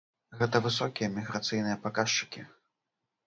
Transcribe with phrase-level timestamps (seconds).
[0.37, 2.47] Гэта высокія міграцыйныя паказчыкі.